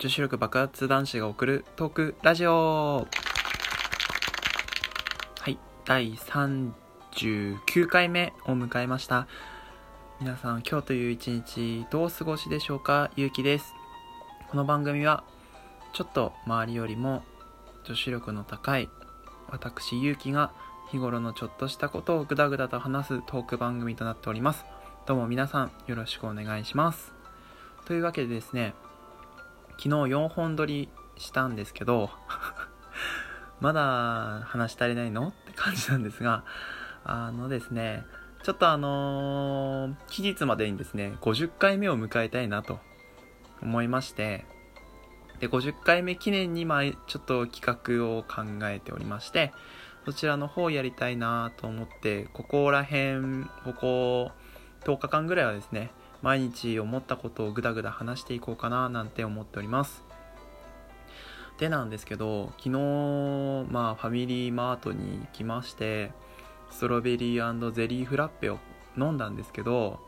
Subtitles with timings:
[0.00, 3.06] 女子力爆発男子が送るトークラジオ。
[5.40, 9.26] はい第39回目を迎えました。
[10.18, 13.10] 皆さん今日という一日どうお過ごしでしょうか？
[13.14, 13.74] ゆうきです。
[14.48, 15.22] この番組は
[15.92, 17.22] ちょっと周りよりも
[17.84, 18.88] 女子力の高い
[19.50, 20.50] 私ゆうきが
[20.90, 24.64] 日頃のちょっとしたことをぐだぐだと話すトーク番組となっております。
[25.04, 27.12] どうも皆さんよろしくお願いします。
[27.84, 28.72] というわけでですね
[29.80, 32.10] 昨日4本撮りしたんですけど
[33.60, 36.44] まだ話し足りないのって感じなんですが
[37.02, 38.04] あのですね
[38.42, 42.78] ちょっとあのー、期日までにですね50回目を迎えたいなと
[43.62, 44.44] 思いまして
[45.38, 49.54] で50回目記念にまちょっと企画を考えておりまして
[50.04, 54.30] そちらの方やりたいなと思ってここら辺ここ
[54.84, 55.90] 10日間ぐらいはですね
[56.22, 60.04] 毎日思ったことをぐだぐだ話していこうかななんて思っております。
[61.58, 62.70] でなんですけど昨日
[63.70, 66.10] まあファミリーマートに行きまして
[66.70, 68.58] ストロベリーゼリーフラッペを
[68.96, 70.00] 飲んだんですけど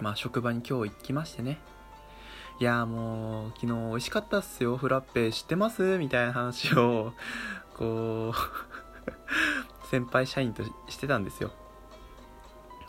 [0.00, 1.60] まあ職場に今日行きましてね。
[2.60, 5.98] いやもう昨日美味しかったっすよフラッペ知ってます？
[5.98, 7.12] みたいな話を
[7.76, 8.38] こう
[9.90, 11.50] 先輩社員としてたんですよ。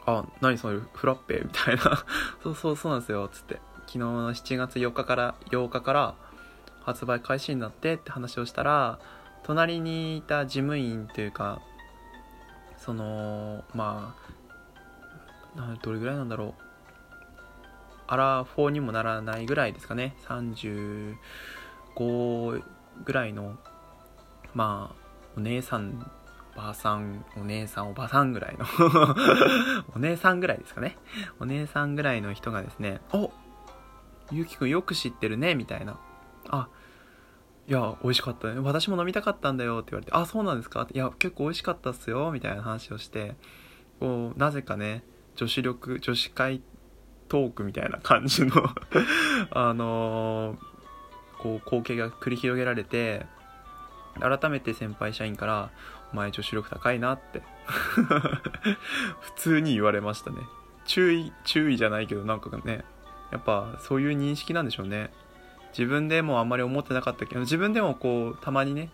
[0.05, 1.41] あ、何それフラッペ？
[1.43, 1.81] みたいな
[2.43, 3.55] そうそうそうなんですよ、つって。
[3.87, 6.15] 昨日の7月4日から、8日から
[6.83, 8.99] 発売開始になってって話をしたら、
[9.43, 11.61] 隣にいた事務員というか、
[12.77, 14.15] その、ま
[15.57, 16.65] あ、どれぐらいなんだろう。
[18.07, 20.15] アラフォーにもならないぐらいですかね。
[20.27, 21.15] 35
[23.03, 23.57] ぐらいの、
[24.53, 24.95] まあ、
[25.37, 26.11] お姉さん
[26.55, 28.65] ばあさん、お姉さん、おばさんぐらいの
[29.95, 30.97] お姉さんぐらいですかね。
[31.39, 33.31] お姉さんぐらいの人がですね、お
[34.31, 35.99] ゆうきくんよく知ってるね、みたいな。
[36.49, 36.67] あ、
[37.67, 38.59] いや、美味しかったね。
[38.59, 40.87] 私も飲みたかったんだよって言われて、あ、そうなんですか？
[40.93, 43.35] いや、結構美味しかったっすよ、みたいな話をして、
[43.99, 45.03] こう、なぜかね、
[45.35, 46.61] 女子力、女子会
[47.27, 48.53] トークみたいな感じの
[49.51, 50.57] あのー、
[51.39, 53.25] こう、光景が繰り広げられて、
[54.19, 55.71] 改めて先輩社員から
[56.13, 57.41] 「前女子力高いな」って。
[59.21, 60.37] 普通に言われましたね。
[60.85, 62.85] 注意注意じゃないけどなんかね
[63.31, 65.11] やっぱそういう認識なんでしょうね。
[65.77, 68.91] 自分でもあんまり思ってなかったけど自分でもこうたまにね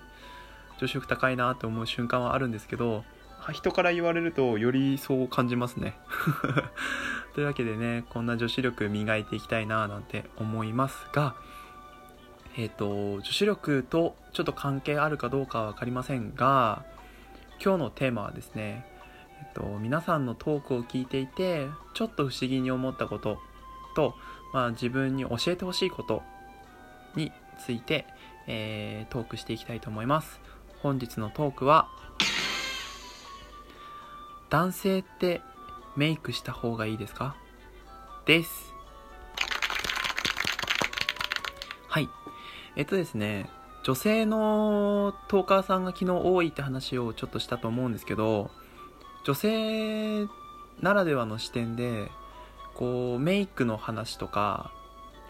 [0.80, 3.04] 女子力高いなって思う瞬間はあるんですけど
[3.52, 6.00] 人から言われるとよりそう感じますね。
[7.36, 11.36] というわけでねこんな女子力磨いていきたいななんて思いますが
[12.58, 16.84] えっ、ー、と、女子力とちょっと関係あるかどうかは分かりませんが、
[17.64, 18.84] 今日のテーマはですね、
[19.40, 23.38] えっ、と、皆さんのトークを聞いていて、ちょっと不思議に思ったこと
[23.96, 24.16] と、
[24.52, 26.24] まあ、自分に教えてほしいこと
[27.16, 27.32] に
[27.64, 28.08] ついて、
[28.48, 30.42] えー、トークしていきたいと思います。
[30.82, 31.88] 本日のトークは、
[34.50, 35.42] 男性って
[35.96, 37.36] メイクした方がいいですか？
[38.26, 38.74] です。
[41.88, 42.10] はい。
[42.76, 43.50] えっとですね、
[43.84, 48.52] 女性のトーカーさんが昨日多いって話をちょっとしたと思うんですけど、
[49.24, 50.28] 女性
[50.82, 52.12] ならではの視点で、
[52.76, 54.72] こう、メイクの話とか、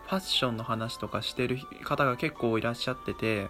[0.07, 3.47] ファッションの話とかしてる方が結構いらっしゃってて、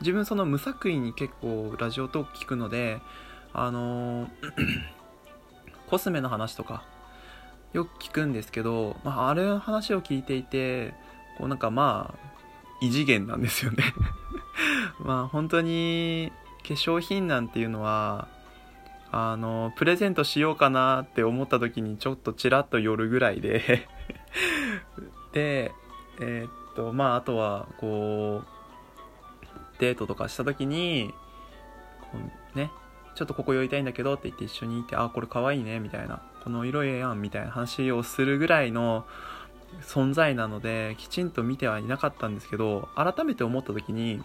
[0.00, 3.00] 自分その無作為に結構ラジオトーク聞くので、
[3.54, 4.28] あの
[5.88, 6.84] コスメの話とか、
[7.72, 10.94] よく聞くんですけど、まあ、あれの話を聞いていて、
[11.38, 12.28] こうなんかまあ、
[12.80, 13.84] 異次元なんですよね。
[15.00, 18.28] まあ本当に化粧品なんていうのは
[19.10, 23.88] あのプレゼントしようかなって思った時にちょっとちらっと寄るぐらいで。
[25.32, 25.72] で
[26.20, 28.58] えー、っとまああとはこう
[29.78, 31.14] デートとかした時に
[32.00, 32.18] こ
[32.54, 32.70] うね
[33.14, 39.06] ちょっとここ寄りたいんだけどって言って一緒にいてあこれかわいいねみたいなこの色ええやんみたいな話をするぐらいの
[39.82, 44.22] 存在なのできちんと見てはいなかったんですけど改めて思った時に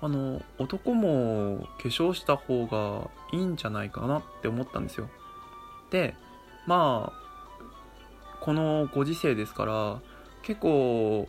[0.00, 5.08] あの男も化粧した方がいいんじゃないかなって思ったんですよ。
[5.90, 6.14] で
[6.66, 10.00] まあこのご時世ですから
[10.42, 11.28] 結構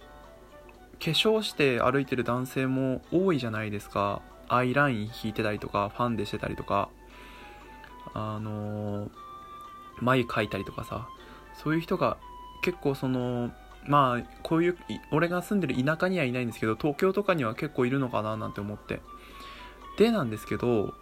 [0.99, 4.21] 化粧して歩いてる男性も多いじゃないですか。
[4.47, 6.89] アイライン引いてたりとかファンデしてたりとか。
[8.13, 9.09] あの
[9.99, 11.09] 眉描いたりとかさ
[11.53, 12.17] そういう人が
[12.65, 13.51] 結構その
[13.87, 14.77] まあこういう
[15.11, 19.01] 俺が住んでる田舎にはいないんですけど東京とかには結構いるのかななんて思って。
[19.97, 20.95] でなんですけど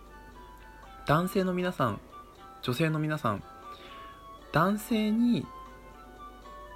[1.08, 2.02] 男性の皆さん
[2.62, 3.44] 女性の皆さん
[4.52, 5.46] 男性に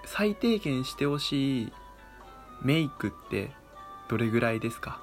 [0.05, 1.73] 最低限してほしい
[2.61, 3.51] メイクって
[4.07, 5.01] どれぐらいですか？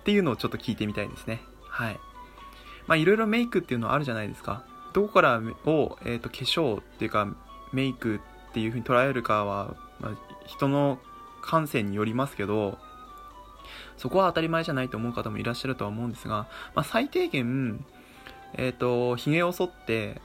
[0.00, 1.42] っていうのをちょっと聞いてみたいですね。
[1.68, 1.98] はい。
[2.86, 4.64] まあいろいろメイクっていうのはあるじゃないですか。
[4.92, 7.26] どこからを、えーと、化粧っていうか
[7.72, 8.20] メイク
[8.54, 10.12] っていうふうに捉えるかは、まあ、
[10.46, 11.00] 人の
[11.42, 12.78] 感性によりますけど
[13.96, 16.46] そこは当たり前じゃないと思う方もいらっしゃるとは思うんですが、
[16.76, 17.84] まあ、最低限、
[18.54, 20.20] えっ、ー、と、髭を剃って、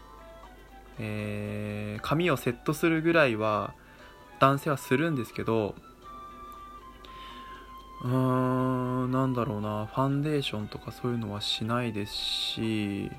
[1.00, 3.74] えー、髪をセットするぐらいは
[4.40, 5.74] 男性はするんですけど、
[8.04, 13.12] うーん、なんだろうな、ファンデーションとかそういうのはしないですし、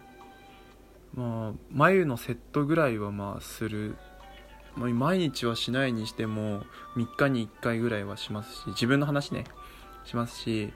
[1.15, 3.97] まあ、眉のセットぐらいはまあする。
[4.77, 6.63] 毎日はしないにしても、
[6.97, 9.45] 3日に1回ぐらいはしますし、自分の話ね、
[10.05, 10.73] しますし、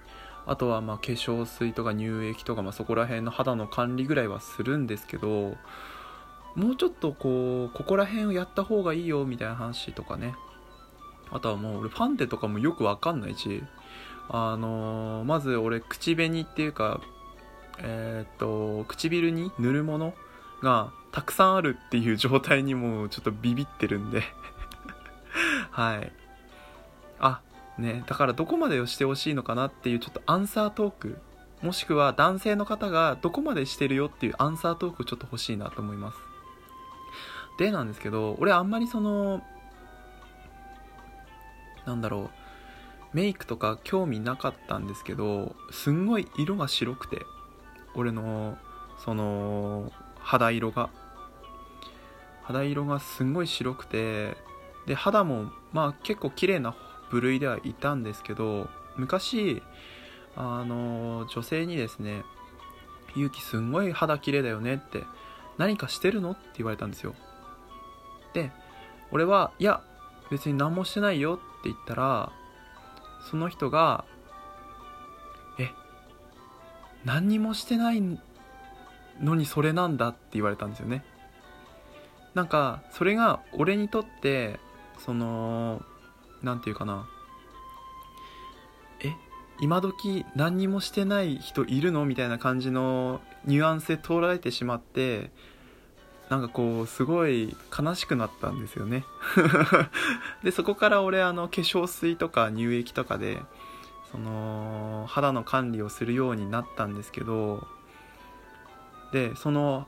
[0.47, 5.57] あとはまあ化粧水とか乳液とか、まあ、そこら辺の肌の管理ぐらいはするんですけど、
[6.55, 10.35] もうちょっとこう、ここら辺をやった方がいいよみたいな話とかね。
[11.31, 13.65] あとはもう俺ファンデとかもよくわかんないし、
[14.29, 17.01] あのー、まず俺口紅っていうか、
[17.79, 20.15] えー、っと、唇に塗るもの
[20.63, 24.23] がたくさんあるっていう状態にもちょっとビビってるんで。
[25.71, 26.13] はい。
[27.19, 27.41] あ、
[27.79, 31.19] ね、だからどこまでをしてほしいのかなっていうちょっとアンサートーク。
[31.63, 36.19] もしくは男性の方がどこまでしてるよっていうアンサートークをちょっと欲しいなと思います。
[37.59, 39.43] でなんですけど俺あんまりその
[41.87, 42.31] なんだろ
[43.13, 47.23] うメイクとか興味なかったんですけどすんごい色が白くて
[47.95, 48.59] 俺の
[48.99, 49.93] その
[50.25, 50.91] 肌色が
[52.43, 54.37] 肌色がすんごい白くて
[54.87, 56.75] で肌もまあ結構綺麗な
[57.11, 59.63] 部類ではいたんですけど昔
[60.37, 62.25] あの女性にですね
[63.15, 65.05] 「ゆうきすんごい肌綺麗だよね」って
[65.59, 67.15] 「何かしてるの?」って言われたんですよ
[68.33, 68.51] で
[69.13, 69.83] 俺は「いや
[70.31, 72.33] 別に何もしてないよ」って言ったら
[73.31, 74.05] その人が
[75.59, 75.71] 「え
[77.05, 78.01] 何にもしてない
[79.21, 81.05] のにそれなんだ」って言われたんですよね。
[82.35, 84.59] なんかそれが俺にとって
[84.99, 85.83] その
[86.43, 87.07] 何て言うかな。
[89.01, 89.13] え
[89.61, 92.05] 今時何にもしてない人いるの？
[92.05, 95.31] みたいな感じのニュアンスで捉えてしまって
[96.29, 99.05] なんかこうすごい悲しくなったんですよね。
[100.43, 103.41] でそこから俺あの化粧水とか乳液とかで
[104.11, 107.67] その肌の管理をするようになったんですけど
[109.15, 109.87] でその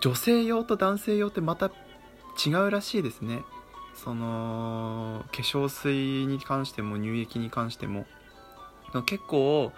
[0.00, 1.72] 女性用と男性用ってまた
[2.46, 3.42] 違うらしいですね。
[3.94, 8.04] その化粧水に関しても乳液に関しても。
[9.06, 9.72] 結構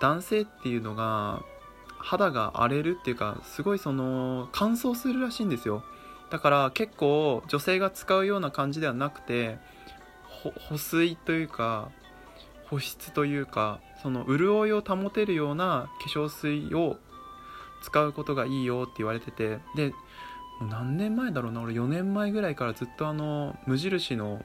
[0.00, 1.42] 男性っていうのが
[1.98, 5.82] 肌が荒れるっていうかすごいその乾燥するらしいんですよ。
[6.30, 9.58] だから結構女性が使うような感じではなくて
[10.68, 11.90] 保水というか
[12.66, 16.98] 保湿というかその潤いを保てるような化粧水を
[17.82, 19.92] 使うことがいいよって言われててで
[20.60, 24.42] 何年前だろうな俺4年前ぐらいからずっとあの無印の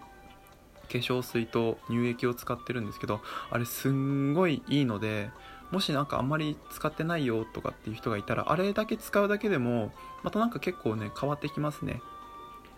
[0.91, 5.29] 化粧水と乳液を使ってるんですけどあれすんごいいいので
[5.71, 9.91] もしなんかあんまり使ってないよとかっていう人がいたらあれだけ使うだけでも
[10.21, 11.99] またなんか結構ね変わってきますね。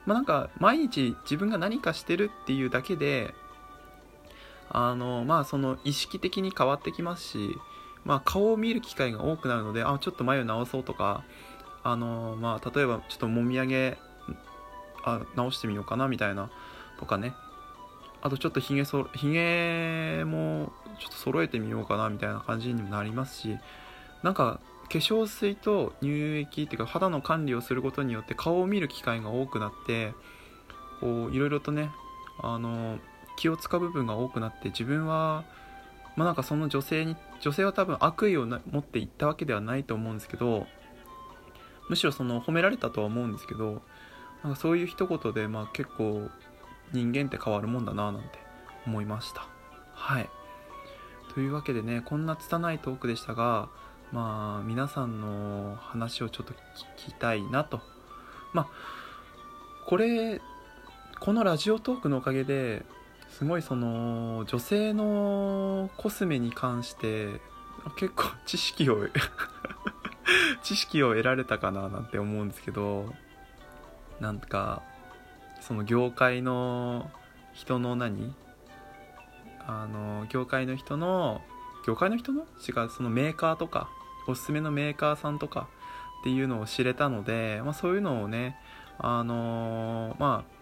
[0.06, 3.34] まあなんか毎日自分が何かしてるっていうだけで
[4.70, 7.58] あのまあその意識的に変わってきますし
[8.06, 11.24] まあ顔を見る機会が多くなるのであちょっと眉直そうとか
[11.84, 13.98] あのまあ例えばちょっともみあげ
[15.04, 16.50] あ直してみようかなみたいな
[17.00, 17.34] とかね。
[18.22, 23.56] あとちょっとひげそひげもちょっと揃えてみようかなみたいな感じにもなりますし
[24.24, 24.60] なんか
[24.90, 30.14] 化粧水と乳液っていうか肌の管理をすることによって顔を見る機会が多くなって
[31.02, 31.92] こういろいろとね
[32.42, 32.98] あの
[33.38, 35.46] 気を使う部分が多くなって自分は
[36.15, 40.67] まあなんかその女性に女性は多分悪意を持っていったわけではないと思うんですけど
[41.89, 43.81] むしろその褒められたとは思うんですけど
[44.43, 46.29] なんかそういう一言でまあ結構
[46.93, 48.29] 人間って変わるもんだななんて
[48.86, 49.48] 思いました。
[49.93, 50.29] はい。
[51.34, 53.69] というわけでねこんな拙いトークでしたが
[54.12, 57.81] まあ皆さんの話をちょっと聞きたいなと。
[58.53, 58.67] まあ
[59.88, 60.39] これ
[61.19, 62.86] このラジオトークのおかげで
[63.38, 67.42] すごいその女性のコスメに関して
[67.98, 69.10] 結構知識を
[70.63, 73.13] 知識を得られたかななんて思うんですけど
[74.22, 74.82] なんか
[75.60, 77.12] その業界の
[77.54, 78.34] 人の何？
[79.68, 81.42] あの業界の人の
[81.86, 82.44] 業界の人の？
[82.65, 83.89] 違うそのメーカーとか
[84.27, 85.68] おすすめのメーカーさんとか
[86.22, 88.58] っていうのを知れたので、まあ、そういうのをね
[88.98, 90.55] あのまあ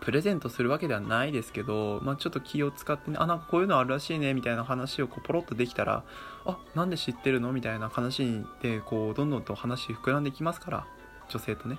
[0.00, 6.04] プレゼントするわけではないですけど、まあ、ちょっと気を使ってね、あ、なんかこういうのあるらしいね、みたいな話をこうポロッとできたら、
[6.44, 7.52] あ、なんで知ってるの？
[7.52, 10.86] みたいな話で、こう、どんどんと話膨らんできますから、
[11.28, 11.78] 女性とね。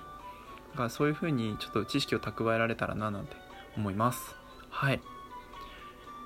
[0.72, 3.34] だからそういう風にちょっと知識を蓄えられたらな、なんて
[3.76, 4.36] 思います。
[4.70, 5.00] はい。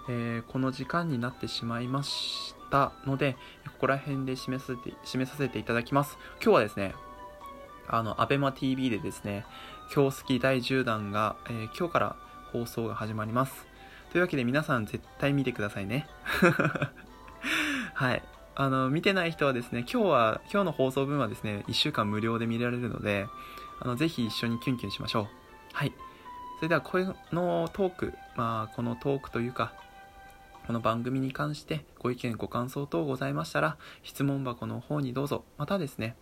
[0.08, 6.18] えー、この時間になってしまいましたので、ここら辺で締めさせて、締めさせていただきます。
[6.42, 6.94] 今日はですね、
[7.88, 9.44] あの、アベマ TV でですね、
[9.94, 12.16] 今日好き第10弾が、えー、今日から
[12.52, 13.66] 放送が始まります。
[14.12, 16.06] というわけで皆さん絶対見てくださいね。
[17.94, 18.22] はい。
[18.56, 23.26] あの、見てない人はですね、今日は、今日の放送分はですね、1週間無料で見られるので、
[23.80, 25.26] あの、ぜひ一緒にキュンキュンしましょう。
[25.72, 25.92] はい。
[26.58, 26.98] それでは、こ
[27.32, 29.72] のトーク、まあ、このトークというか、
[30.66, 35.44] この番組に関してご意見、ご感想等ございましたら、質問箱の方にどうぞ。
[35.58, 36.16] またですね、